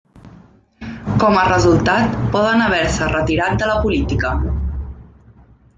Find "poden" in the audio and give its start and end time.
2.37-2.65